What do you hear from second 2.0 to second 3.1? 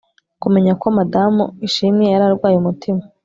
yari arwaye umutima